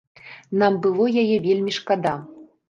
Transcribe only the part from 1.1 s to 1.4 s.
яе